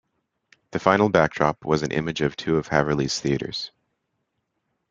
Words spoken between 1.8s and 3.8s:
an image of two of Haverly's theaters.